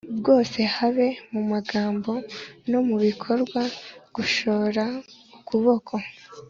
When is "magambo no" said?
1.51-2.79